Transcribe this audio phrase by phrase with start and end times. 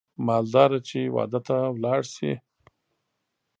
[0.27, 2.31] مالداره چې واده ته لاړ شي